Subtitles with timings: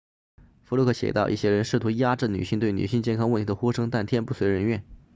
[0.63, 4.83] 福禄克写道一些人试图压制女性对女性健康问题的呼声但天不遂人愿